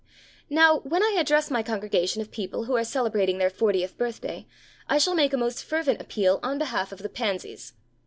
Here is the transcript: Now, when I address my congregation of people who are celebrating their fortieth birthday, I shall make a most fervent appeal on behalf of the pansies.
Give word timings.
Now, 0.49 0.79
when 0.79 1.03
I 1.03 1.15
address 1.19 1.51
my 1.51 1.61
congregation 1.61 2.23
of 2.23 2.31
people 2.31 2.63
who 2.63 2.75
are 2.75 2.83
celebrating 2.83 3.37
their 3.37 3.51
fortieth 3.51 3.99
birthday, 3.99 4.47
I 4.89 4.97
shall 4.97 5.13
make 5.13 5.31
a 5.31 5.37
most 5.37 5.63
fervent 5.63 6.01
appeal 6.01 6.39
on 6.41 6.57
behalf 6.57 6.91
of 6.91 7.03
the 7.03 7.07
pansies. 7.07 7.73